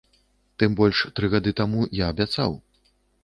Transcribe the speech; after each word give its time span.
Тым 0.61 0.77
больш, 0.79 1.01
тры 1.19 1.29
гады 1.35 1.53
таму 1.61 1.85
я 1.99 2.09
абяцаў. 2.13 2.51